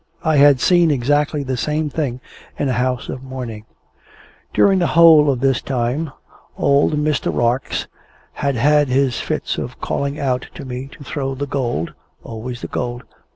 [0.23, 2.21] I had seen exactly the same thing
[2.57, 3.65] in a house of mourning.
[4.51, 6.11] During the whole of this time,
[6.57, 7.31] old Mr.
[7.31, 7.85] Rarx
[8.33, 11.93] had had his fits of calling out to me to throw the gold
[12.23, 13.03] (always the gold!)